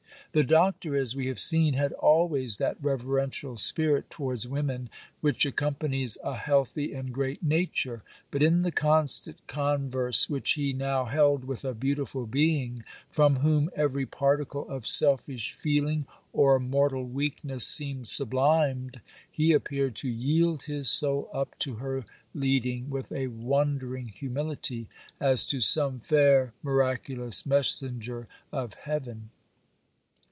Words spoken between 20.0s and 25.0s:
yield his soul up to her leading, with a wondering humility,